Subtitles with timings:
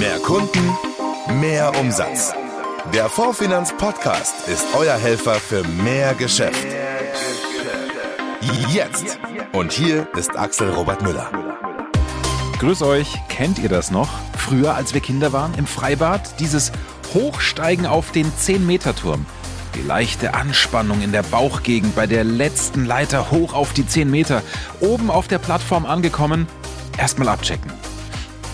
[0.00, 0.78] Mehr Kunden,
[1.42, 2.32] mehr Umsatz.
[2.94, 6.66] Der Vorfinanz Podcast ist euer Helfer für mehr Geschäft.
[8.70, 9.18] Jetzt.
[9.52, 11.30] Und hier ist Axel Robert Müller.
[12.60, 14.08] Grüß euch, kennt ihr das noch?
[14.38, 16.72] Früher, als wir Kinder waren, im Freibad, dieses
[17.12, 19.26] Hochsteigen auf den 10-Meter-Turm.
[19.74, 24.42] Die leichte Anspannung in der Bauchgegend bei der letzten Leiter hoch auf die 10 Meter.
[24.80, 26.48] Oben auf der Plattform angekommen,
[26.96, 27.70] erstmal abchecken.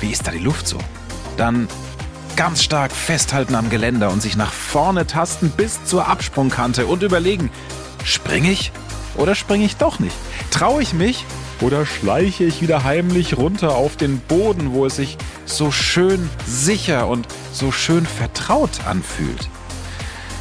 [0.00, 0.78] Wie ist da die Luft so?
[1.36, 1.68] Dann
[2.36, 7.50] ganz stark festhalten am Geländer und sich nach vorne tasten bis zur Absprungkante und überlegen,
[8.04, 8.72] springe ich
[9.16, 10.16] oder springe ich doch nicht?
[10.50, 11.24] Traue ich mich
[11.60, 17.08] oder schleiche ich wieder heimlich runter auf den Boden, wo es sich so schön sicher
[17.08, 19.48] und so schön vertraut anfühlt?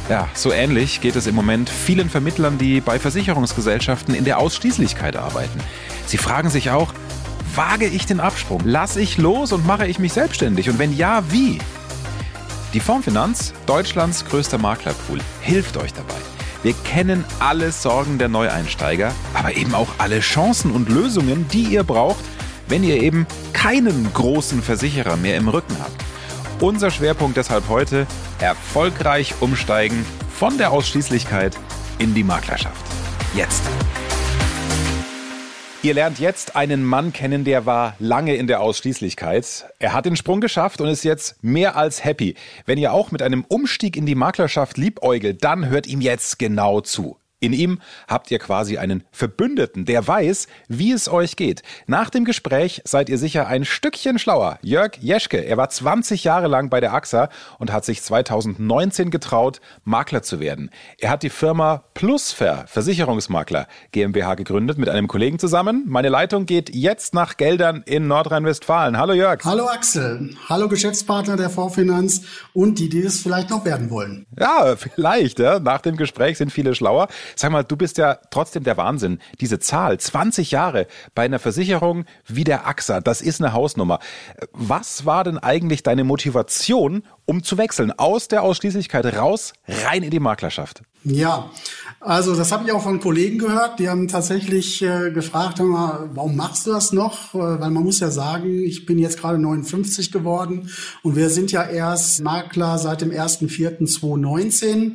[0.08, 5.16] Ja, so ähnlich geht es im Moment vielen Vermittlern, die bei Versicherungsgesellschaften in der Ausschließlichkeit
[5.16, 5.58] arbeiten.
[6.06, 6.92] Sie fragen sich auch,
[7.56, 8.60] wage ich den Absprung?
[8.64, 10.68] Lasse ich los und mache ich mich selbstständig?
[10.68, 11.58] Und wenn ja, wie?
[12.72, 16.14] Die Formfinanz, Deutschlands größter Maklerpool, hilft euch dabei.
[16.62, 21.84] Wir kennen alle Sorgen der Neueinsteiger, aber eben auch alle Chancen und Lösungen, die ihr
[21.84, 22.24] braucht,
[22.68, 26.04] wenn ihr eben keinen großen Versicherer mehr im Rücken habt.
[26.60, 28.06] Unser Schwerpunkt deshalb heute,
[28.40, 30.04] erfolgreich umsteigen
[30.36, 31.56] von der Ausschließlichkeit
[31.98, 32.84] in die Maklerschaft.
[33.34, 33.62] Jetzt.
[35.86, 39.66] Ihr lernt jetzt einen Mann kennen, der war lange in der Ausschließlichkeit.
[39.78, 42.34] Er hat den Sprung geschafft und ist jetzt mehr als happy.
[42.64, 46.80] Wenn ihr auch mit einem Umstieg in die Maklerschaft liebäugelt, dann hört ihm jetzt genau
[46.80, 47.18] zu.
[47.38, 51.62] In ihm habt ihr quasi einen Verbündeten, der weiß, wie es euch geht.
[51.86, 54.58] Nach dem Gespräch seid ihr sicher ein Stückchen schlauer.
[54.62, 57.28] Jörg Jeschke, er war 20 Jahre lang bei der AXA
[57.58, 60.70] und hat sich 2019 getraut, Makler zu werden.
[60.98, 65.84] Er hat die Firma Plusfer Versicherungsmakler GmbH gegründet mit einem Kollegen zusammen.
[65.86, 68.96] Meine Leitung geht jetzt nach Geldern in Nordrhein-Westfalen.
[68.96, 69.44] Hallo Jörg.
[69.44, 70.34] Hallo Axel.
[70.48, 72.22] Hallo Geschäftspartner der Vorfinanz
[72.54, 74.24] und die, die es vielleicht noch werden wollen.
[74.40, 75.38] Ja, vielleicht.
[75.38, 75.60] Ja.
[75.60, 77.08] Nach dem Gespräch sind viele schlauer.
[77.38, 79.18] Sag mal, du bist ja trotzdem der Wahnsinn.
[79.42, 83.98] Diese Zahl, 20 Jahre bei einer Versicherung wie der AXA, das ist eine Hausnummer.
[84.52, 90.10] Was war denn eigentlich deine Motivation, um zu wechseln aus der Ausschließlichkeit raus, rein in
[90.10, 90.80] die Maklerschaft?
[91.04, 91.50] Ja,
[92.00, 93.80] also das habe ich auch von Kollegen gehört.
[93.80, 97.34] Die haben tatsächlich äh, gefragt, mal, warum machst du das noch?
[97.34, 100.70] Äh, weil man muss ja sagen, ich bin jetzt gerade 59 geworden
[101.02, 104.94] und wir sind ja erst Makler seit dem 1.4.2019.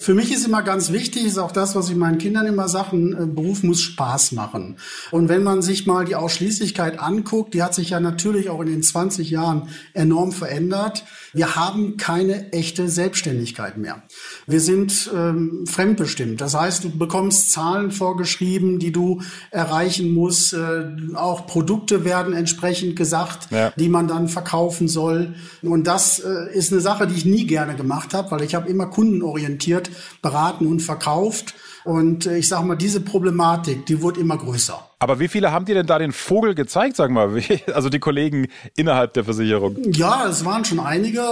[0.00, 2.96] Für mich ist immer ganz wichtig, ist auch das, was ich meinen Kindern immer sage,
[2.96, 4.76] ein äh, Beruf muss Spaß machen.
[5.10, 8.68] Und wenn man sich mal die Ausschließlichkeit anguckt, die hat sich ja natürlich auch in
[8.68, 11.04] den 20 Jahren enorm verändert.
[11.32, 14.02] Wir haben keine echte Selbstständigkeit mehr.
[14.46, 16.40] Wir sind ähm, fremdbestimmt.
[16.40, 19.20] Das heißt, du bekommst Zahlen vorgeschrieben, die du
[19.50, 20.52] erreichen musst.
[20.52, 23.72] Äh, auch Produkte werden entsprechend gesagt, ja.
[23.76, 25.34] die man dann verkaufen soll.
[25.62, 28.68] Und das äh, ist eine Sache, die ich nie gerne gemacht habe, weil ich habe
[28.68, 29.87] immer kundenorientiert
[30.22, 31.54] beraten und verkauft.
[31.88, 34.78] Und äh, ich sage mal, diese Problematik, die wird immer größer.
[35.00, 37.40] Aber wie viele haben dir denn da den Vogel gezeigt, sag mal,
[37.72, 39.76] also die Kollegen innerhalb der Versicherung?
[39.92, 41.22] Ja, es waren schon einige.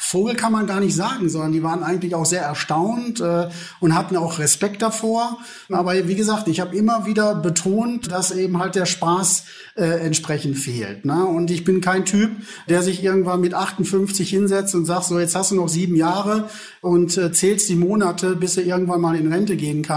[0.00, 3.48] Vogel kann man gar nicht sagen, sondern die waren eigentlich auch sehr erstaunt äh,
[3.80, 5.38] und hatten auch Respekt davor.
[5.70, 9.44] Aber wie gesagt, ich habe immer wieder betont, dass eben halt der Spaß
[9.74, 11.04] äh, entsprechend fehlt.
[11.04, 11.24] Ne?
[11.26, 12.30] Und ich bin kein Typ,
[12.68, 16.48] der sich irgendwann mit 58 hinsetzt und sagt, so jetzt hast du noch sieben Jahre
[16.80, 19.89] und äh, zählst die Monate, bis du irgendwann mal in Rente gehen kannst.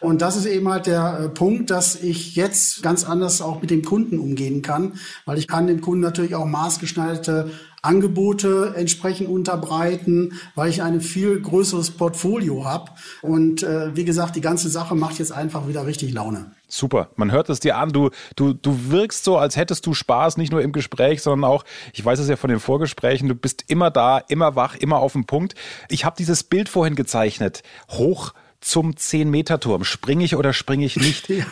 [0.00, 3.70] Und das ist eben halt der äh, Punkt, dass ich jetzt ganz anders auch mit
[3.70, 7.50] dem Kunden umgehen kann, weil ich kann dem Kunden natürlich auch maßgeschneiderte
[7.84, 12.90] Angebote entsprechend unterbreiten, weil ich ein viel größeres Portfolio habe.
[13.20, 16.52] Und äh, wie gesagt, die ganze Sache macht jetzt einfach wieder richtig Laune.
[16.66, 20.38] Super, man hört es dir an, du, du, du wirkst so, als hättest du Spaß,
[20.38, 23.64] nicht nur im Gespräch, sondern auch, ich weiß es ja von den Vorgesprächen, du bist
[23.68, 25.54] immer da, immer wach, immer auf dem Punkt.
[25.88, 28.32] Ich habe dieses Bild vorhin gezeichnet, hoch
[28.64, 29.84] zum 10-Meter-Turm.
[29.84, 31.28] Springe ich oder springe ich nicht?
[31.34, 31.46] Ja.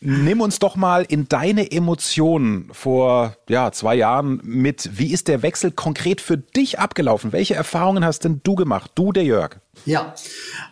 [0.00, 4.90] Nimm uns doch mal in deine Emotionen vor ja, zwei Jahren mit.
[4.98, 7.32] Wie ist der Wechsel konkret für dich abgelaufen?
[7.32, 9.56] Welche Erfahrungen hast denn du gemacht, du, der Jörg?
[9.84, 10.14] Ja,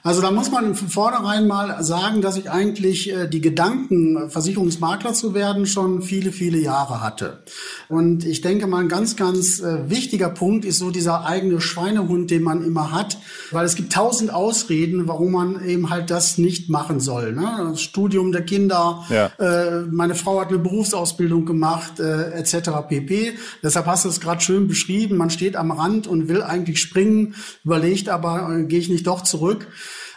[0.02, 5.12] also da muss man von vornherein mal sagen, dass ich eigentlich äh, die Gedanken, Versicherungsmakler
[5.12, 7.44] zu werden, schon viele, viele Jahre hatte.
[7.88, 12.30] Und ich denke mal, ein ganz, ganz äh, wichtiger Punkt ist so dieser eigene Schweinehund,
[12.30, 13.18] den man immer hat,
[13.52, 17.32] weil es gibt tausend Ausreden, warum man eben halt das nicht machen soll.
[17.32, 17.68] Ne?
[17.70, 19.26] Das Studium der Kinder, ja.
[19.38, 22.70] äh, meine Frau hat eine Berufsausbildung gemacht, äh, etc.
[22.88, 23.34] pp.
[23.62, 25.16] Deshalb hast du es gerade schön beschrieben.
[25.16, 29.22] Man steht am Rand und will eigentlich springen, überlegt aber, äh, gehe ich nicht doch
[29.22, 29.66] zurück.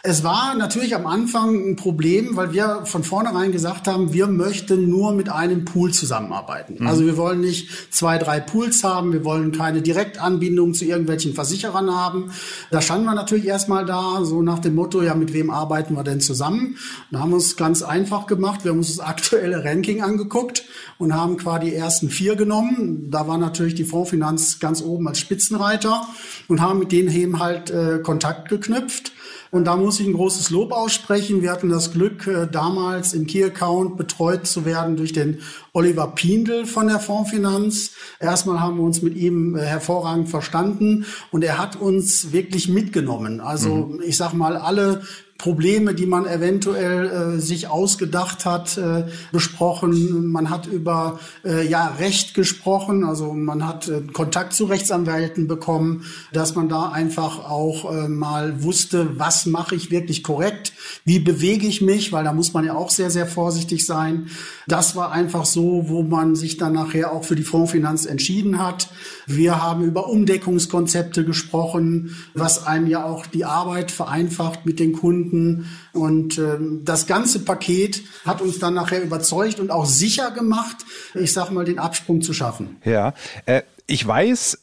[0.04, 4.88] Es war natürlich am Anfang ein Problem, weil wir von vornherein gesagt haben, wir möchten
[4.88, 6.76] nur mit einem Pool zusammenarbeiten.
[6.78, 6.86] Mhm.
[6.86, 11.90] Also wir wollen nicht zwei, drei Pools haben, wir wollen keine Direktanbindung zu irgendwelchen Versicherern
[11.90, 12.30] haben.
[12.70, 16.04] Da standen wir natürlich erstmal da, so nach dem Motto, ja, mit wem arbeiten wir
[16.04, 16.76] denn zusammen?
[17.10, 18.64] Da haben wir es ganz einfach gemacht.
[18.64, 20.64] Wir haben uns das aktuelle Ranking angeguckt
[20.98, 23.10] und haben quasi die ersten vier genommen.
[23.10, 26.06] Da war natürlich die Fondsfinanz ganz oben als Spitzenreiter
[26.46, 29.12] und haben mit denen eben halt äh, Kontakt geknüpft.
[29.50, 31.42] Und da muss ich ein großes Lob aussprechen.
[31.42, 35.40] Wir hatten das Glück, äh, damals im Key-Account betreut zu werden durch den
[35.78, 37.92] Oliver Pindl von der Fondsfinanz.
[38.18, 43.40] Erstmal haben wir uns mit ihm äh, hervorragend verstanden und er hat uns wirklich mitgenommen.
[43.40, 44.02] Also mhm.
[44.04, 45.02] ich sag mal, alle
[45.38, 50.32] Probleme, die man eventuell äh, sich ausgedacht hat, äh, besprochen.
[50.32, 56.04] Man hat über äh, ja Recht gesprochen, also man hat äh, Kontakt zu Rechtsanwälten bekommen,
[56.32, 60.72] dass man da einfach auch äh, mal wusste, was mache ich wirklich korrekt,
[61.04, 64.30] wie bewege ich mich, weil da muss man ja auch sehr sehr vorsichtig sein.
[64.66, 68.88] Das war einfach so, wo man sich dann nachher auch für die Fondsfinanz entschieden hat.
[69.26, 75.66] Wir haben über Umdeckungskonzepte gesprochen, was einem ja auch die Arbeit vereinfacht mit den Kunden.
[75.92, 80.76] Und ähm, das ganze Paket hat uns dann nachher überzeugt und auch sicher gemacht,
[81.14, 82.76] ich sag mal, den Absprung zu schaffen.
[82.84, 83.14] Ja,
[83.46, 84.58] äh, ich weiß,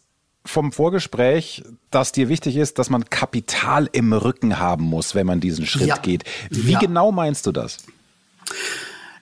[0.46, 5.40] vom Vorgespräch, dass dir wichtig ist, dass man Kapital im Rücken haben muss, wenn man
[5.40, 5.98] diesen Schritt ja.
[5.98, 6.24] geht.
[6.52, 6.80] Wie ja.
[6.80, 7.78] genau meinst du das?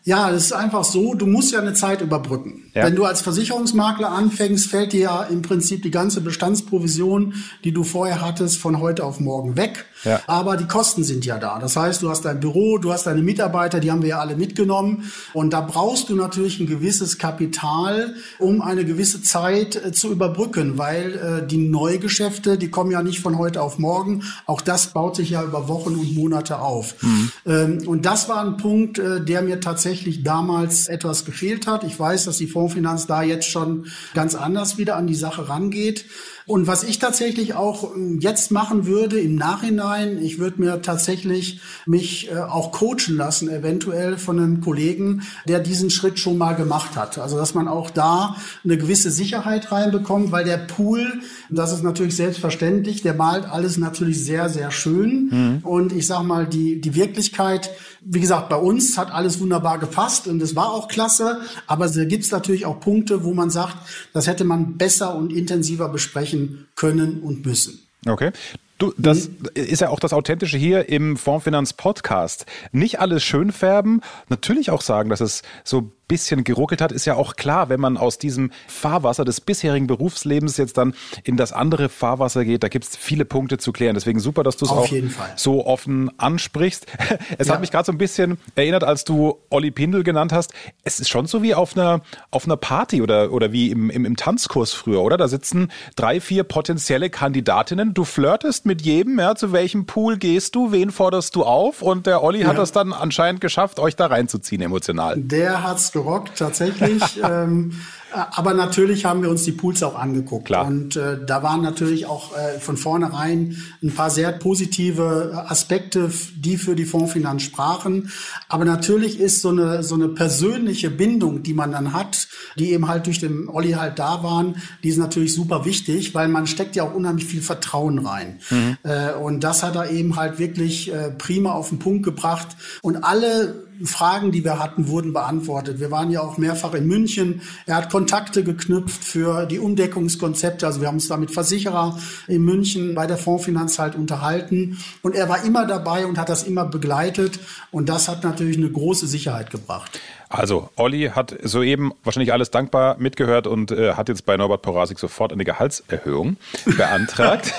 [0.05, 2.69] Ja, es ist einfach so, du musst ja eine Zeit überbrücken.
[2.73, 2.85] Ja.
[2.85, 7.85] Wenn du als Versicherungsmakler anfängst, fällt dir ja im Prinzip die ganze Bestandsprovision, die du
[7.85, 9.85] vorher hattest, von heute auf morgen weg.
[10.03, 10.21] Ja.
[10.27, 11.59] Aber die Kosten sind ja da.
[11.59, 14.35] Das heißt, du hast dein Büro, du hast deine Mitarbeiter, die haben wir ja alle
[14.35, 15.11] mitgenommen.
[15.33, 20.77] Und da brauchst du natürlich ein gewisses Kapital, um eine gewisse Zeit äh, zu überbrücken,
[20.77, 21.13] weil
[21.43, 24.23] äh, die Neugeschäfte, die kommen ja nicht von heute auf morgen.
[24.45, 26.95] Auch das baut sich ja über Wochen und Monate auf.
[27.01, 27.31] Mhm.
[27.45, 31.83] Ähm, und das war ein Punkt, äh, der mir tatsächlich damals etwas gefehlt hat.
[31.83, 36.05] Ich weiß, dass die Fondsfinanz da jetzt schon ganz anders wieder an die Sache rangeht.
[36.45, 41.61] Und was ich tatsächlich auch ähm, jetzt machen würde im Nachhinein, ich würde mir tatsächlich
[41.85, 46.95] mich äh, auch coachen lassen, eventuell von einem Kollegen, der diesen Schritt schon mal gemacht
[46.95, 47.17] hat.
[47.17, 52.15] Also dass man auch da eine gewisse Sicherheit reinbekommt, weil der Pool, das ist natürlich
[52.15, 55.29] selbstverständlich, der malt alles natürlich sehr, sehr schön.
[55.31, 55.59] Mhm.
[55.63, 57.69] Und ich sag mal, die, die Wirklichkeit,
[58.01, 62.03] wie gesagt, bei uns hat alles wunderbar gepasst und es war auch klasse, aber da
[62.05, 63.77] gibt es natürlich auch Punkte, wo man sagt,
[64.11, 66.32] das hätte man besser und intensiver besprechen
[66.75, 67.79] können und müssen.
[68.05, 68.31] Okay.
[68.77, 69.47] Du, das mhm.
[69.53, 72.45] ist ja auch das Authentische hier im Formfinanz Podcast.
[72.71, 77.15] Nicht alles schön färben, natürlich auch sagen, dass es so bisschen geruckelt hat, ist ja
[77.15, 80.93] auch klar, wenn man aus diesem Fahrwasser des bisherigen Berufslebens jetzt dann
[81.23, 83.95] in das andere Fahrwasser geht, da gibt es viele Punkte zu klären.
[83.95, 84.87] Deswegen super, dass du es auch
[85.35, 86.85] so offen ansprichst.
[87.37, 87.53] Es ja.
[87.53, 90.53] hat mich gerade so ein bisschen erinnert, als du Olli Pindel genannt hast.
[90.83, 92.01] Es ist schon so wie auf einer,
[92.31, 95.17] auf einer Party oder, oder wie im, im, im Tanzkurs früher, oder?
[95.17, 97.93] Da sitzen drei, vier potenzielle Kandidatinnen.
[97.93, 101.81] Du flirtest mit jedem, ja, zu welchem Pool gehst du, wen forderst du auf?
[101.81, 102.47] Und der Olli ja.
[102.47, 105.15] hat das dann anscheinend geschafft, euch da reinzuziehen emotional.
[105.17, 107.21] Der hat's gerockt, tatsächlich.
[107.23, 107.79] ähm,
[108.13, 110.45] aber natürlich haben wir uns die Pools auch angeguckt.
[110.45, 110.67] Klar.
[110.67, 116.57] Und äh, da waren natürlich auch äh, von vornherein ein paar sehr positive Aspekte, die
[116.57, 118.09] für die Fondsfinanz sprachen.
[118.49, 122.27] Aber natürlich ist so eine, so eine persönliche Bindung, die man dann hat,
[122.57, 126.27] die eben halt durch den Olli halt da waren, die ist natürlich super wichtig, weil
[126.27, 128.39] man steckt ja auch unheimlich viel Vertrauen rein.
[128.49, 128.77] Mhm.
[128.83, 132.47] Äh, und das hat er eben halt wirklich äh, prima auf den Punkt gebracht.
[132.81, 135.79] Und alle Fragen, die wir hatten, wurden beantwortet.
[135.79, 137.41] Wir waren ja auch mehrfach in München.
[137.65, 140.65] Er hat Kontakte geknüpft für die Umdeckungskonzepte.
[140.65, 144.77] Also wir haben uns da mit Versicherer in München bei der Fondsfinanz halt unterhalten.
[145.01, 147.39] Und er war immer dabei und hat das immer begleitet.
[147.71, 150.01] Und das hat natürlich eine große Sicherheit gebracht.
[150.27, 154.99] Also, Olli hat soeben wahrscheinlich alles dankbar mitgehört und äh, hat jetzt bei Norbert Porasik
[154.99, 157.53] sofort eine Gehaltserhöhung beantragt.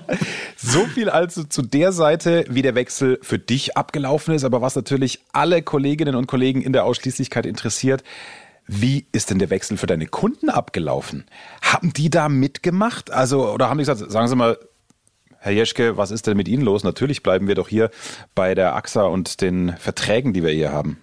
[0.56, 4.74] so viel also zu der Seite, wie der Wechsel für dich abgelaufen ist, aber was
[4.74, 8.02] natürlich alle Kolleginnen und Kollegen in der Ausschließlichkeit interessiert.
[8.66, 11.24] Wie ist denn der Wechsel für deine Kunden abgelaufen?
[11.60, 13.10] Haben die da mitgemacht?
[13.10, 14.58] Also, oder haben die gesagt, sagen Sie mal,
[15.38, 16.84] Herr Jeschke, was ist denn mit Ihnen los?
[16.84, 17.90] Natürlich bleiben wir doch hier
[18.34, 21.02] bei der AXA und den Verträgen, die wir hier haben.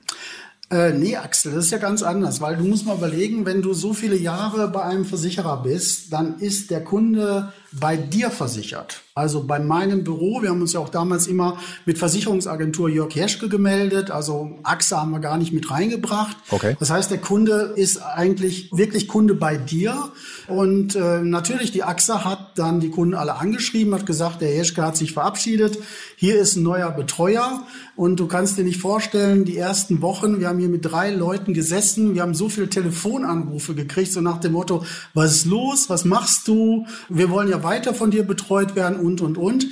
[0.72, 3.74] Äh, nee, Axel, das ist ja ganz anders, weil du musst mal überlegen, wenn du
[3.74, 9.44] so viele Jahre bei einem Versicherer bist, dann ist der Kunde bei dir versichert, also
[9.44, 14.10] bei meinem Büro, wir haben uns ja auch damals immer mit Versicherungsagentur Jörg Jeschke gemeldet,
[14.10, 16.38] also AXA haben wir gar nicht mit reingebracht.
[16.50, 16.78] Okay.
[16.80, 20.12] Das heißt, der Kunde ist eigentlich wirklich Kunde bei dir.
[20.48, 24.82] Und äh, natürlich die AXA hat dann die Kunden alle angeschrieben, hat gesagt, der Jeschke
[24.82, 25.78] hat sich verabschiedet,
[26.16, 27.64] hier ist ein neuer Betreuer.
[27.98, 31.54] Und du kannst dir nicht vorstellen, die ersten Wochen, wir haben hier mit drei Leuten
[31.54, 36.06] gesessen, wir haben so viele Telefonanrufe gekriegt, so nach dem Motto, was ist los, was
[36.06, 39.68] machst du, wir wollen ja weiter von dir betreut werden und, und, und.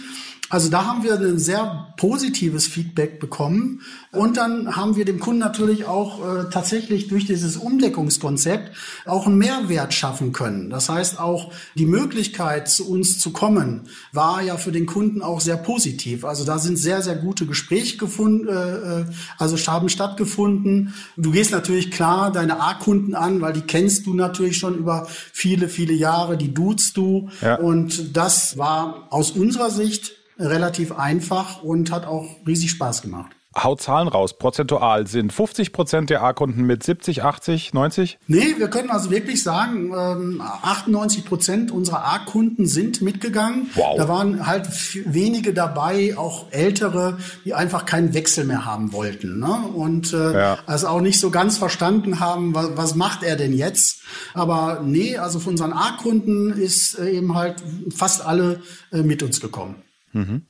[0.49, 3.81] Also da haben wir ein sehr positives Feedback bekommen.
[4.11, 8.75] Und dann haben wir dem Kunden natürlich auch äh, tatsächlich durch dieses Umdeckungskonzept
[9.05, 10.69] auch einen Mehrwert schaffen können.
[10.69, 15.41] Das heißt auch die Möglichkeit zu uns zu kommen war ja für den Kunden auch
[15.41, 16.25] sehr positiv.
[16.25, 19.05] Also da sind sehr, sehr gute Gespräche gefunden, äh, äh
[19.37, 20.93] also haben stattgefunden.
[21.15, 25.69] Du gehst natürlich klar deine A-Kunden an, weil die kennst du natürlich schon über viele,
[25.69, 27.29] viele Jahre, die duzt du.
[27.41, 27.55] Ja.
[27.55, 33.35] Und das war aus unserer Sicht relativ einfach und hat auch riesig Spaß gemacht.
[33.57, 34.37] Haut Zahlen raus.
[34.37, 38.19] Prozentual sind 50 Prozent der A-Kunden mit 70, 80, 90?
[38.27, 39.91] Nee, wir können also wirklich sagen,
[40.39, 43.71] 98 ähm, Prozent unserer A-Kunden sind mitgegangen.
[43.73, 43.97] Wow.
[43.97, 44.67] Da waren halt
[45.11, 49.39] wenige dabei, auch ältere, die einfach keinen Wechsel mehr haben wollten.
[49.39, 49.63] Ne?
[49.73, 50.59] Und äh, ja.
[50.67, 54.03] also auch nicht so ganz verstanden haben, was, was macht er denn jetzt?
[54.35, 57.55] Aber nee, also von unseren A-Kunden ist äh, eben halt
[57.95, 59.83] fast alle äh, mit uns gekommen.
[60.11, 60.43] Mhm.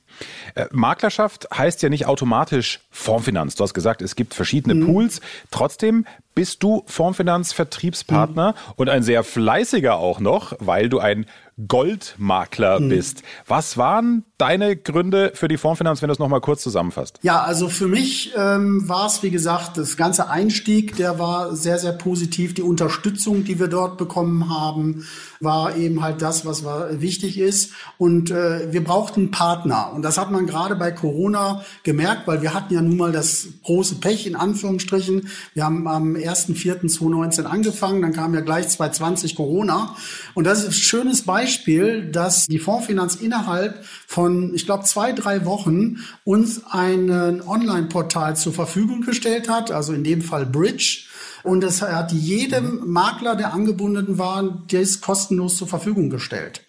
[0.56, 3.56] Äh, Maklerschaft heißt ja nicht automatisch Formfinanz.
[3.56, 4.86] Du hast gesagt, es gibt verschiedene mhm.
[4.86, 5.22] Pools.
[5.52, 8.74] Trotzdem bist du Formfinanz Vertriebspartner mhm.
[8.78, 11.26] und ein sehr fleißiger auch noch, weil du ein
[11.68, 12.90] Goldmakler mhm.
[12.90, 13.24] bist.
[13.46, 17.20] Was waren deine Gründe für die Fondsfinanz, wenn du es nochmal kurz zusammenfasst?
[17.22, 21.78] Ja, also für mich ähm, war es, wie gesagt, das ganze Einstieg, der war sehr,
[21.78, 22.54] sehr positiv.
[22.54, 25.06] Die Unterstützung, die wir dort bekommen haben,
[25.42, 27.74] war eben halt das, was war, wichtig ist.
[27.98, 29.92] Und äh, wir brauchten Partner.
[29.94, 33.48] Und das hat man gerade bei Corona gemerkt, weil wir hatten ja nun mal das
[33.64, 35.28] große Pech, in Anführungsstrichen.
[35.54, 39.96] Wir haben am 1.4.2019 angefangen, dann kam ja gleich 2020 Corona.
[40.34, 45.14] Und das ist ein schönes Beispiel Beispiel, dass die Fondsfinanz innerhalb von, ich glaube, zwei,
[45.14, 47.10] drei Wochen uns ein
[47.42, 51.06] Online-Portal zur Verfügung gestellt hat, also in dem Fall Bridge.
[51.42, 56.62] Und es hat jedem Makler, der angebunden war, das kostenlos zur Verfügung gestellt.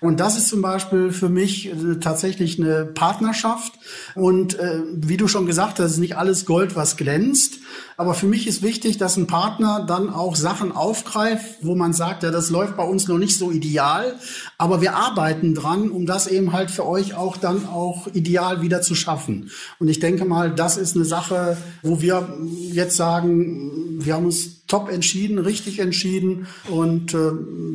[0.00, 3.72] Und das ist zum Beispiel für mich äh, tatsächlich eine Partnerschaft.
[4.14, 7.58] Und äh, wie du schon gesagt hast, ist nicht alles Gold, was glänzt.
[7.96, 12.22] Aber für mich ist wichtig, dass ein Partner dann auch Sachen aufgreift, wo man sagt,
[12.22, 14.16] ja, das läuft bei uns noch nicht so ideal,
[14.58, 18.82] aber wir arbeiten dran, um das eben halt für euch auch dann auch ideal wieder
[18.82, 19.50] zu schaffen.
[19.78, 22.28] Und ich denke mal, das ist eine Sache, wo wir
[22.72, 27.18] jetzt sagen, wir haben uns top entschieden, richtig entschieden und äh,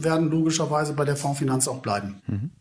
[0.04, 2.22] werden logischerweise bei der Fondsfinanz auch bleiben.
[2.28, 2.52] Mhm.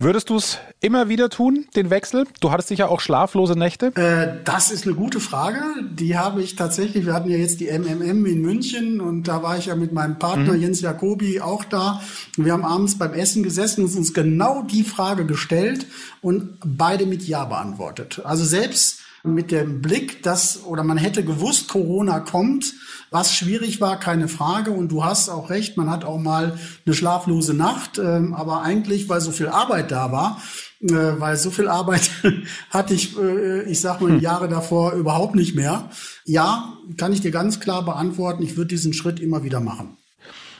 [0.00, 2.24] Würdest du es immer wieder tun, den Wechsel?
[2.40, 3.86] Du hattest sicher auch schlaflose Nächte.
[3.96, 5.60] Äh, das ist eine gute Frage.
[5.90, 7.04] Die habe ich tatsächlich.
[7.04, 10.16] Wir hatten ja jetzt die MMM in München und da war ich ja mit meinem
[10.20, 10.62] Partner mhm.
[10.62, 12.00] Jens Jacobi auch da.
[12.36, 15.86] Und wir haben abends beim Essen gesessen und uns genau die Frage gestellt
[16.20, 18.22] und beide mit Ja beantwortet.
[18.22, 19.00] Also selbst
[19.34, 22.74] mit dem Blick, dass, oder man hätte gewusst, Corona kommt,
[23.10, 24.70] was schwierig war, keine Frage.
[24.70, 27.98] Und du hast auch recht, man hat auch mal eine schlaflose Nacht.
[27.98, 30.42] Ähm, aber eigentlich, weil so viel Arbeit da war,
[30.80, 32.10] äh, weil so viel Arbeit
[32.70, 34.20] hatte ich, äh, ich sag mal, hm.
[34.20, 35.90] Jahre davor überhaupt nicht mehr.
[36.24, 38.42] Ja, kann ich dir ganz klar beantworten.
[38.42, 39.96] Ich würde diesen Schritt immer wieder machen.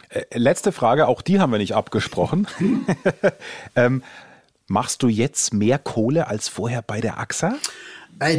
[0.08, 2.46] Äh, letzte Frage, auch die haben wir nicht abgesprochen.
[3.76, 4.02] ähm,
[4.66, 7.54] machst du jetzt mehr Kohle als vorher bei der AXA?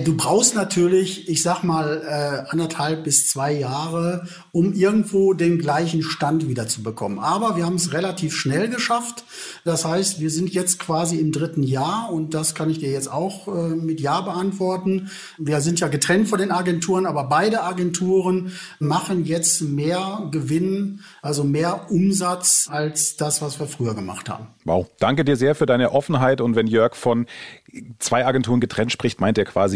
[0.04, 6.04] Du brauchst natürlich, ich sag mal, äh, anderthalb bis zwei Jahre, um irgendwo den gleichen
[6.04, 7.18] Stand wieder zu bekommen.
[7.18, 9.24] Aber wir haben es relativ schnell geschafft.
[9.64, 13.10] Das heißt, wir sind jetzt quasi im dritten Jahr und das kann ich dir jetzt
[13.10, 15.12] auch äh, mit Ja beantworten.
[15.38, 21.46] Wir sind ja getrennt von den Agenturen, aber beide Agenturen machen jetzt mehr Gewinn, also
[21.46, 24.48] mehr Umsatz als das, was wir früher gemacht haben.
[24.66, 24.88] Wow.
[25.00, 27.28] Danke dir sehr für deine Offenheit und wenn Jörg von
[28.00, 29.69] zwei Agenturen getrennt spricht, meint er quasi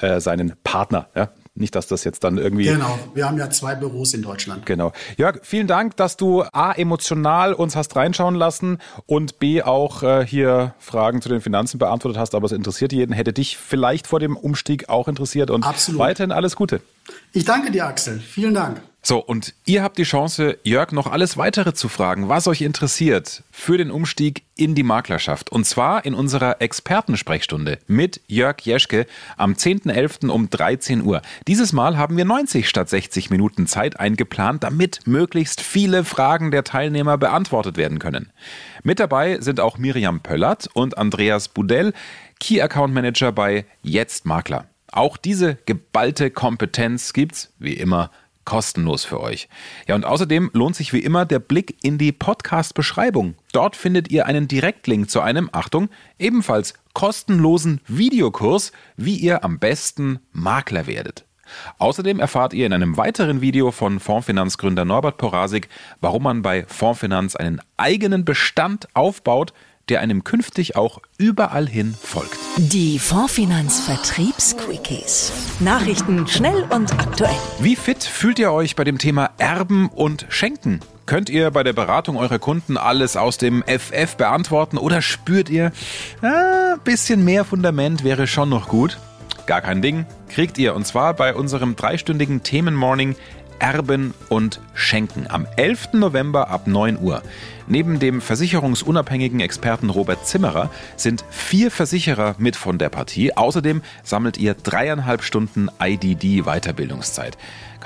[0.00, 1.08] äh, seinen Partner.
[1.14, 1.30] Ja?
[1.58, 2.64] Nicht, dass das jetzt dann irgendwie.
[2.64, 4.66] Genau, wir haben ja zwei Büros in Deutschland.
[4.66, 4.92] Genau.
[5.16, 10.26] Jörg, vielen Dank, dass du A, emotional uns hast reinschauen lassen und B, auch äh,
[10.26, 12.34] hier Fragen zu den Finanzen beantwortet hast.
[12.34, 13.12] Aber es interessiert jeden.
[13.12, 15.98] Hätte dich vielleicht vor dem Umstieg auch interessiert und Absolut.
[15.98, 16.82] weiterhin alles Gute.
[17.32, 18.20] Ich danke dir, Axel.
[18.20, 18.80] Vielen Dank.
[19.08, 23.44] So, und ihr habt die Chance, Jörg noch alles weitere zu fragen, was euch interessiert
[23.52, 25.52] für den Umstieg in die Maklerschaft.
[25.52, 30.28] Und zwar in unserer Expertensprechstunde mit Jörg Jeschke am 10.11.
[30.28, 31.22] um 13 Uhr.
[31.46, 36.64] Dieses Mal haben wir 90 statt 60 Minuten Zeit eingeplant, damit möglichst viele Fragen der
[36.64, 38.32] Teilnehmer beantwortet werden können.
[38.82, 41.92] Mit dabei sind auch Miriam Pöllert und Andreas Budell,
[42.40, 44.66] Key Account Manager bei Jetzt Makler.
[44.92, 48.10] Auch diese geballte Kompetenz gibt's, wie immer,
[48.46, 49.48] kostenlos für euch.
[49.86, 53.34] Ja, und außerdem lohnt sich wie immer der Blick in die Podcast-Beschreibung.
[53.52, 60.20] Dort findet ihr einen Direktlink zu einem, Achtung, ebenfalls kostenlosen Videokurs, wie ihr am besten
[60.32, 61.26] Makler werdet.
[61.78, 65.68] Außerdem erfahrt ihr in einem weiteren Video von Fondsfinanzgründer Norbert Porasik,
[66.00, 69.52] warum man bei Fondsfinanz einen eigenen Bestand aufbaut,
[69.88, 72.38] der einem künftig auch überall hin folgt.
[72.56, 75.32] Die Fondsfinanz Vertriebsquickies.
[75.60, 77.36] Nachrichten schnell und aktuell.
[77.60, 80.80] Wie fit fühlt ihr euch bei dem Thema Erben und Schenken?
[81.06, 85.70] Könnt ihr bei der Beratung eurer Kunden alles aus dem FF beantworten oder spürt ihr,
[86.20, 88.98] ein ah, bisschen mehr Fundament wäre schon noch gut?
[89.46, 93.14] Gar kein Ding, kriegt ihr und zwar bei unserem dreistündigen Themenmorning
[93.60, 95.92] Erben und Schenken am 11.
[95.92, 97.22] November ab 9 Uhr.
[97.68, 103.36] Neben dem versicherungsunabhängigen Experten Robert Zimmerer sind vier Versicherer mit von der Partie.
[103.36, 107.36] Außerdem sammelt ihr dreieinhalb Stunden IDD-Weiterbildungszeit.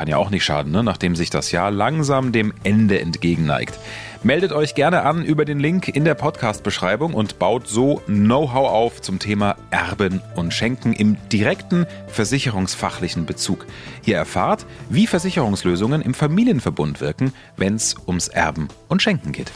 [0.00, 0.82] Kann ja auch nicht schaden, ne?
[0.82, 3.78] nachdem sich das Jahr langsam dem Ende entgegenneigt.
[4.22, 9.02] Meldet euch gerne an über den Link in der Podcast-Beschreibung und baut so Know-how auf
[9.02, 13.66] zum Thema Erben und Schenken im direkten versicherungsfachlichen Bezug.
[14.06, 19.52] Ihr erfahrt, wie Versicherungslösungen im Familienverbund wirken, wenn es ums Erben und Schenken geht.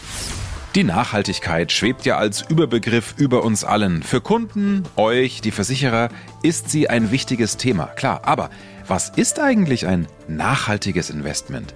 [0.75, 4.03] Die Nachhaltigkeit schwebt ja als Überbegriff über uns allen.
[4.03, 6.09] Für Kunden, euch, die Versicherer,
[6.43, 7.87] ist sie ein wichtiges Thema.
[7.87, 8.51] Klar, aber
[8.87, 11.75] was ist eigentlich ein nachhaltiges Investment?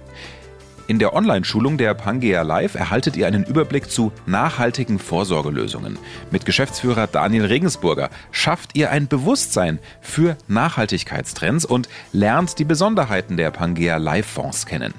[0.87, 5.99] In der Online-Schulung der Pangea Live erhaltet ihr einen Überblick zu nachhaltigen Vorsorgelösungen.
[6.31, 13.51] Mit Geschäftsführer Daniel Regensburger schafft ihr ein Bewusstsein für Nachhaltigkeitstrends und lernt die Besonderheiten der
[13.51, 14.95] Pangea Live Fonds kennen.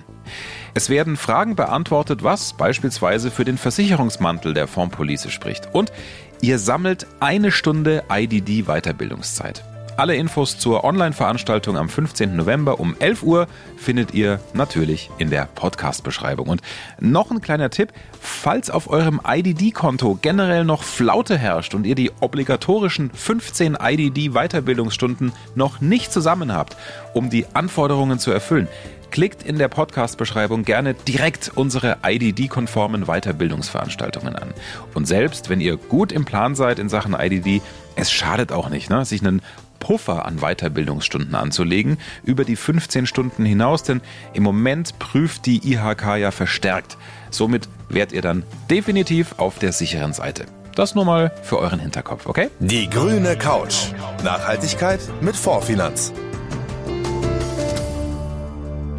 [0.75, 5.75] Es werden Fragen beantwortet, was beispielsweise für den Versicherungsmantel der Fondspolice spricht.
[5.75, 5.93] Und
[6.41, 9.65] ihr sammelt eine Stunde IDD Weiterbildungszeit.
[10.01, 12.35] Alle Infos zur Online-Veranstaltung am 15.
[12.35, 16.49] November um 11 Uhr findet ihr natürlich in der Podcast-Beschreibung.
[16.49, 16.63] Und
[17.01, 22.13] noch ein kleiner Tipp, falls auf eurem IDD-Konto generell noch Flaute herrscht und ihr die
[22.21, 26.79] obligatorischen 15 IDD-Weiterbildungsstunden noch nicht zusammen habt,
[27.13, 28.69] um die Anforderungen zu erfüllen,
[29.11, 34.55] Klickt in der Podcast-Beschreibung gerne direkt unsere IDD-konformen Weiterbildungsveranstaltungen an.
[34.95, 37.61] Und selbst wenn ihr gut im Plan seid in Sachen IDD,
[37.97, 39.43] es schadet auch nicht, ne, sich einen
[39.81, 44.01] Puffer an Weiterbildungsstunden anzulegen, über die 15 Stunden hinaus, denn
[44.33, 46.97] im Moment prüft die IHK ja verstärkt.
[47.31, 50.47] Somit wärt ihr dann definitiv auf der sicheren Seite.
[50.77, 52.49] Das nur mal für euren Hinterkopf, okay?
[52.61, 53.89] Die grüne Couch.
[54.23, 56.13] Nachhaltigkeit mit Vorfinanz.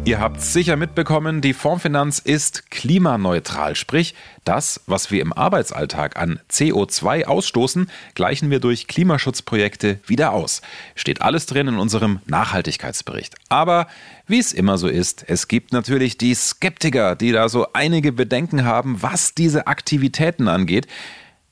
[0.04, 6.40] Ihr habt sicher mitbekommen, die Fondsfinanz ist klimaneutral, sprich, das, was wir im Arbeitsalltag an
[6.50, 10.60] CO2 ausstoßen, gleichen wir durch Klimaschutzprojekte wieder aus.
[10.96, 13.36] Steht alles drin in unserem Nachhaltigkeitsbericht.
[13.48, 13.86] Aber
[14.26, 18.64] wie es immer so ist, es gibt natürlich die Skeptiker, die da so einige Bedenken
[18.64, 20.88] haben, was diese Aktivitäten angeht.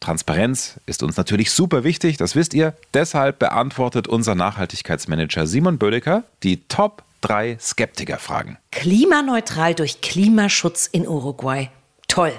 [0.00, 2.74] Transparenz ist uns natürlich super wichtig, das wisst ihr.
[2.94, 8.58] Deshalb beantwortet unser Nachhaltigkeitsmanager Simon Bödecker die Top drei Skeptikerfragen.
[8.70, 11.70] Klimaneutral durch Klimaschutz in Uruguay.
[12.08, 12.32] Toll.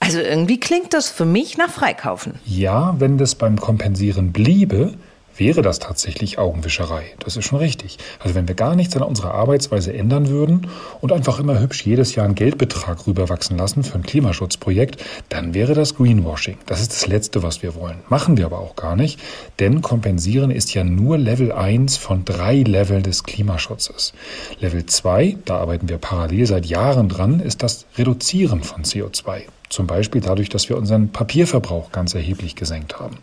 [0.00, 2.40] Also irgendwie klingt das für mich nach Freikaufen.
[2.44, 4.94] Ja, wenn das beim Kompensieren bliebe,
[5.36, 7.04] wäre das tatsächlich Augenwischerei.
[7.20, 7.98] Das ist schon richtig.
[8.18, 10.68] Also wenn wir gar nichts an unserer Arbeitsweise ändern würden
[11.00, 15.74] und einfach immer hübsch jedes Jahr einen Geldbetrag rüberwachsen lassen für ein Klimaschutzprojekt, dann wäre
[15.74, 16.58] das Greenwashing.
[16.66, 17.98] Das ist das Letzte, was wir wollen.
[18.08, 19.20] Machen wir aber auch gar nicht,
[19.58, 24.12] denn kompensieren ist ja nur Level 1 von drei Level des Klimaschutzes.
[24.60, 29.42] Level 2, da arbeiten wir parallel seit Jahren dran, ist das Reduzieren von CO2.
[29.72, 33.16] Zum Beispiel dadurch, dass wir unseren Papierverbrauch ganz erheblich gesenkt haben.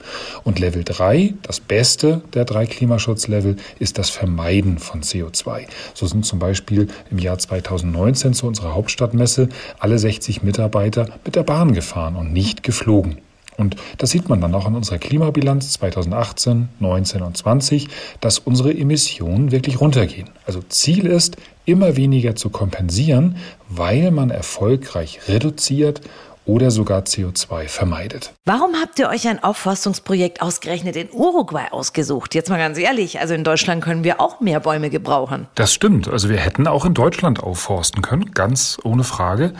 [0.43, 5.67] Und Level 3, das beste der drei Klimaschutzlevel, ist das Vermeiden von CO2.
[5.93, 11.43] So sind zum Beispiel im Jahr 2019 zu unserer Hauptstadtmesse alle 60 Mitarbeiter mit der
[11.43, 13.19] Bahn gefahren und nicht geflogen.
[13.59, 17.89] Und das sieht man dann auch in unserer Klimabilanz 2018, 19 und 20,
[18.21, 20.29] dass unsere Emissionen wirklich runtergehen.
[20.45, 21.35] Also Ziel ist,
[21.65, 23.35] immer weniger zu kompensieren,
[23.67, 26.01] weil man erfolgreich reduziert
[26.49, 28.33] oder sogar CO2 vermeidet.
[28.43, 32.33] Warum habt ihr euch ein Aufforstungsprojekt ausgerechnet in Uruguay ausgesucht?
[32.33, 35.47] Jetzt mal ganz ehrlich, also in Deutschland können wir auch mehr Bäume gebrauchen.
[35.53, 36.07] Das stimmt.
[36.07, 39.53] Also wir hätten auch in Deutschland aufforsten können, ganz ohne Frage.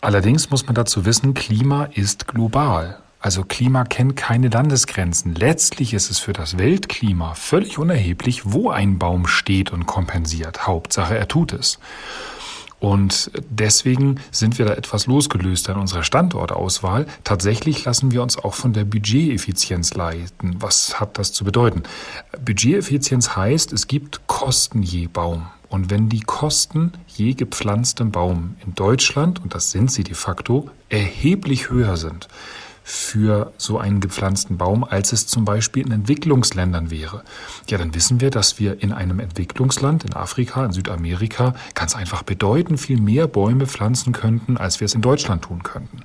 [0.00, 2.98] Allerdings muss man dazu wissen, Klima ist global.
[3.20, 5.34] Also Klima kennt keine Landesgrenzen.
[5.34, 10.66] Letztlich ist es für das Weltklima völlig unerheblich, wo ein Baum steht und kompensiert.
[10.66, 11.78] Hauptsache, er tut es.
[12.80, 17.06] Und deswegen sind wir da etwas losgelöst an unserer Standortauswahl.
[17.24, 20.56] Tatsächlich lassen wir uns auch von der Budgeteffizienz leiten.
[20.60, 21.82] Was hat das zu bedeuten?
[22.42, 25.46] Budgeteffizienz heißt, es gibt Kosten je Baum.
[25.68, 30.68] Und wenn die Kosten je gepflanztem Baum in Deutschland, und das sind sie de facto,
[30.88, 32.28] erheblich höher sind,
[32.90, 37.22] für so einen gepflanzten Baum, als es zum Beispiel in Entwicklungsländern wäre.
[37.68, 42.24] Ja, dann wissen wir, dass wir in einem Entwicklungsland, in Afrika, in Südamerika, ganz einfach
[42.24, 46.02] bedeutend viel mehr Bäume pflanzen könnten, als wir es in Deutschland tun könnten.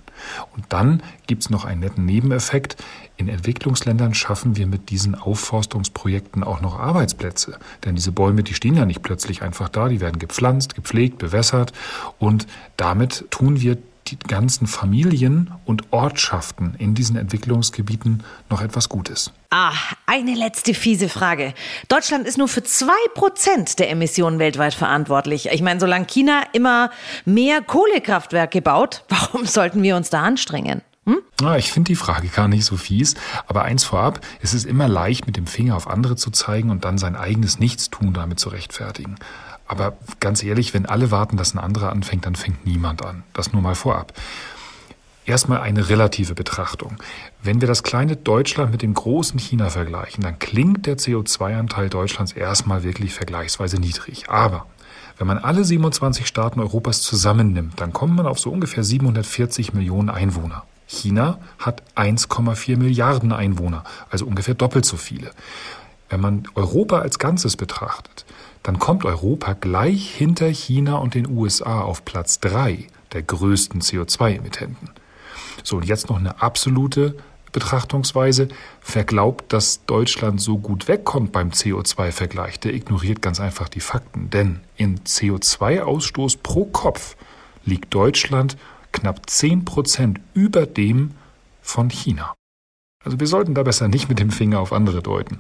[0.56, 2.78] Und dann gibt's noch einen netten Nebeneffekt.
[3.18, 7.58] In Entwicklungsländern schaffen wir mit diesen Aufforstungsprojekten auch noch Arbeitsplätze.
[7.84, 11.74] Denn diese Bäume, die stehen ja nicht plötzlich einfach da, die werden gepflanzt, gepflegt, bewässert
[12.20, 12.46] und
[12.78, 19.32] damit tun wir die ganzen Familien und Ortschaften in diesen Entwicklungsgebieten noch etwas Gutes.
[19.50, 19.74] Ah,
[20.06, 21.54] eine letzte fiese Frage.
[21.88, 25.50] Deutschland ist nur für zwei Prozent der Emissionen weltweit verantwortlich.
[25.52, 26.92] Ich meine, solange China immer
[27.26, 30.82] mehr Kohlekraftwerke baut, warum sollten wir uns da anstrengen?
[31.06, 31.20] Hm?
[31.40, 33.14] Ja, ich finde die Frage gar nicht so fies,
[33.48, 36.84] aber eins vorab, es ist immer leicht, mit dem Finger auf andere zu zeigen und
[36.84, 39.16] dann sein eigenes Nichtstun damit zu rechtfertigen.
[39.68, 43.24] Aber ganz ehrlich, wenn alle warten, dass ein anderer anfängt, dann fängt niemand an.
[43.34, 44.14] Das nur mal vorab.
[45.26, 46.98] Erstmal eine relative Betrachtung.
[47.42, 52.32] Wenn wir das kleine Deutschland mit dem großen China vergleichen, dann klingt der CO2-Anteil Deutschlands
[52.32, 54.30] erstmal wirklich vergleichsweise niedrig.
[54.30, 54.68] Aber
[55.18, 60.10] wenn man alle 27 Staaten Europas zusammennimmt, dann kommt man auf so ungefähr 740 Millionen
[60.10, 60.64] Einwohner.
[60.88, 65.32] China hat 1,4 Milliarden Einwohner, also ungefähr doppelt so viele.
[66.10, 68.26] Wenn man Europa als Ganzes betrachtet,
[68.66, 74.90] dann kommt Europa gleich hinter China und den USA auf Platz drei der größten CO2-Emittenten.
[75.64, 77.16] So, und jetzt noch eine absolute
[77.52, 78.48] Betrachtungsweise.
[78.92, 84.32] Wer glaubt, dass Deutschland so gut wegkommt beim CO2-Vergleich, der ignoriert ganz einfach die Fakten.
[84.32, 87.16] Denn in CO2-Ausstoß pro Kopf
[87.66, 88.58] liegt Deutschland
[88.92, 91.12] knapp 10 Prozent über dem
[91.62, 92.34] von China.
[93.04, 95.40] Also wir sollten da besser nicht mit dem Finger auf andere deuten.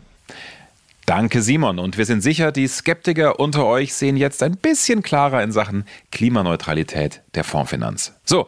[1.05, 1.77] Danke, Simon.
[1.77, 5.85] Und wir sind sicher, die Skeptiker unter euch sehen jetzt ein bisschen klarer in Sachen
[6.11, 8.13] Klimaneutralität der Fondsfinanz.
[8.23, 8.47] So,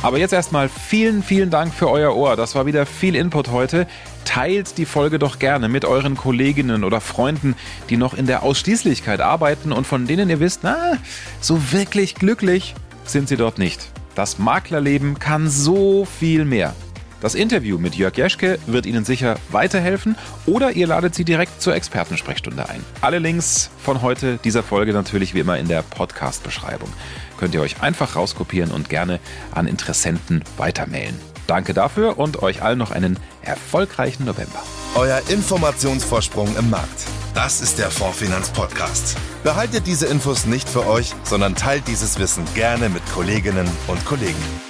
[0.00, 2.34] aber jetzt erstmal vielen, vielen Dank für euer Ohr.
[2.34, 3.86] Das war wieder viel Input heute.
[4.24, 7.54] Teilt die Folge doch gerne mit euren Kolleginnen oder Freunden,
[7.90, 10.96] die noch in der Ausschließlichkeit arbeiten und von denen ihr wisst, na,
[11.42, 13.90] so wirklich glücklich sind sie dort nicht.
[14.14, 16.74] Das Maklerleben kann so viel mehr.
[17.20, 21.74] Das Interview mit Jörg Jeschke wird Ihnen sicher weiterhelfen oder ihr ladet sie direkt zur
[21.74, 22.84] Expertensprechstunde ein.
[23.00, 26.88] Alle Links von heute dieser Folge natürlich wie immer in der Podcast-Beschreibung.
[27.36, 29.18] Könnt ihr euch einfach rauskopieren und gerne
[29.52, 31.18] an Interessenten weitermailen.
[31.48, 34.62] Danke dafür und euch allen noch einen erfolgreichen November.
[34.94, 37.06] Euer Informationsvorsprung im Markt.
[37.34, 39.16] Das ist der Fondsfinanz Podcast.
[39.42, 44.67] Behaltet diese Infos nicht für euch, sondern teilt dieses Wissen gerne mit Kolleginnen und Kollegen.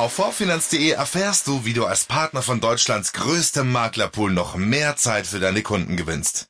[0.00, 5.26] Auf vorfinanz.de erfährst du, wie du als Partner von Deutschlands größtem Maklerpool noch mehr Zeit
[5.26, 6.49] für deine Kunden gewinnst.